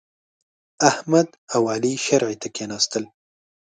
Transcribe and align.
احمد 0.89 1.27
او 1.55 1.61
علي 1.73 1.93
شرعې 2.05 2.35
ته 2.41 2.47
کېناستل. 2.55 3.03